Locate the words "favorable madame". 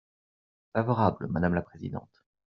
0.73-1.53